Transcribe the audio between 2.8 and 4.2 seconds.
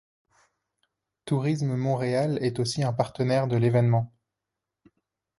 un partenaire de l'événement.